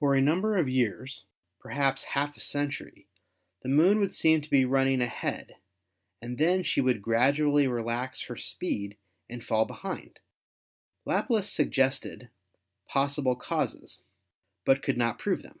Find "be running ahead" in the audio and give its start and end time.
4.50-5.58